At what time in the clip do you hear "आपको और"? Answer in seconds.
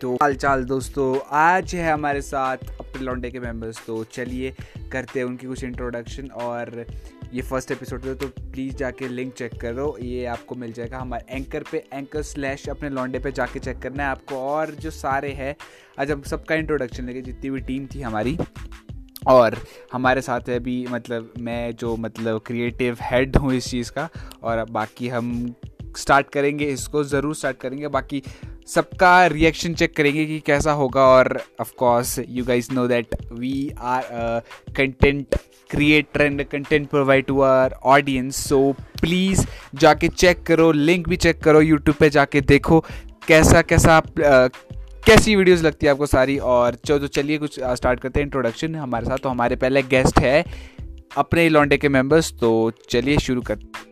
14.08-14.70